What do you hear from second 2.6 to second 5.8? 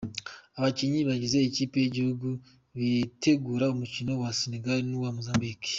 bitegura umukino wa Senegal n’uwa Mozambique:.